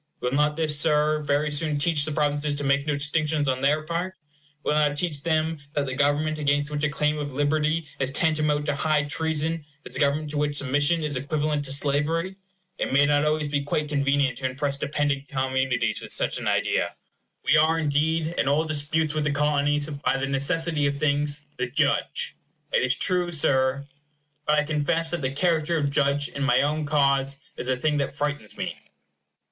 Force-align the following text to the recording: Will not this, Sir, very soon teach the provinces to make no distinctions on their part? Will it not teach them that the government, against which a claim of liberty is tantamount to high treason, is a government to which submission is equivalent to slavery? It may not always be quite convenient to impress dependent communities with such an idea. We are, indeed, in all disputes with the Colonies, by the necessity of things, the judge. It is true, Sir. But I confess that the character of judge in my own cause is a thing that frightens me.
Will 0.19 0.31
not 0.31 0.55
this, 0.55 0.79
Sir, 0.81 1.21
very 1.21 1.51
soon 1.51 1.77
teach 1.77 2.05
the 2.05 2.11
provinces 2.11 2.55
to 2.55 2.63
make 2.63 2.87
no 2.87 2.95
distinctions 2.95 3.47
on 3.47 3.61
their 3.61 3.83
part? 3.83 4.15
Will 4.63 4.71
it 4.71 4.79
not 4.79 4.97
teach 4.97 5.21
them 5.21 5.59
that 5.75 5.85
the 5.85 5.93
government, 5.93 6.39
against 6.39 6.71
which 6.71 6.83
a 6.83 6.89
claim 6.89 7.19
of 7.19 7.33
liberty 7.33 7.87
is 7.99 8.09
tantamount 8.09 8.65
to 8.65 8.73
high 8.75 9.03
treason, 9.03 9.63
is 9.85 9.95
a 9.95 9.99
government 9.99 10.31
to 10.31 10.39
which 10.39 10.55
submission 10.55 11.03
is 11.03 11.17
equivalent 11.17 11.63
to 11.65 11.71
slavery? 11.71 12.35
It 12.79 12.91
may 12.91 13.05
not 13.05 13.25
always 13.25 13.47
be 13.49 13.61
quite 13.61 13.89
convenient 13.89 14.39
to 14.39 14.47
impress 14.49 14.75
dependent 14.79 15.27
communities 15.27 16.01
with 16.01 16.11
such 16.11 16.39
an 16.39 16.47
idea. 16.47 16.95
We 17.45 17.55
are, 17.57 17.77
indeed, 17.77 18.25
in 18.39 18.47
all 18.47 18.65
disputes 18.65 19.13
with 19.13 19.23
the 19.25 19.29
Colonies, 19.31 19.87
by 19.87 20.17
the 20.17 20.25
necessity 20.25 20.87
of 20.87 20.97
things, 20.97 21.45
the 21.57 21.67
judge. 21.69 22.35
It 22.73 22.81
is 22.81 22.95
true, 22.95 23.31
Sir. 23.31 23.85
But 24.47 24.57
I 24.57 24.63
confess 24.63 25.11
that 25.11 25.21
the 25.21 25.29
character 25.31 25.77
of 25.77 25.91
judge 25.91 26.27
in 26.27 26.41
my 26.41 26.63
own 26.63 26.85
cause 26.87 27.43
is 27.55 27.69
a 27.69 27.77
thing 27.77 27.97
that 27.97 28.15
frightens 28.15 28.57
me. 28.57 28.75